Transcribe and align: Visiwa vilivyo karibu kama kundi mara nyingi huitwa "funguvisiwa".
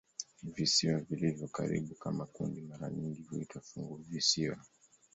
Visiwa 0.43 0.99
vilivyo 0.99 1.47
karibu 1.47 1.95
kama 1.95 2.25
kundi 2.25 2.61
mara 2.61 2.89
nyingi 2.89 3.23
huitwa 3.23 3.61
"funguvisiwa". 3.61 4.57